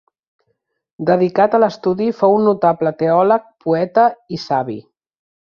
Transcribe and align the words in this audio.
Dedicat 1.09 1.57
a 1.57 1.59
l'estudi 1.63 2.07
fou 2.21 2.33
un 2.39 2.49
notable 2.51 2.93
teòleg, 3.03 3.47
poeta 3.67 4.09
i 4.39 4.43
savi. 4.49 4.81